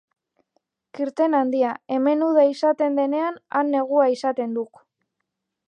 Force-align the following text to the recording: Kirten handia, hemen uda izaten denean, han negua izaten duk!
Kirten 0.99 1.35
handia, 1.39 1.73
hemen 1.97 2.25
uda 2.29 2.47
izaten 2.53 2.97
denean, 3.01 3.39
han 3.61 3.73
negua 3.77 4.09
izaten 4.15 4.57
duk! 4.59 4.83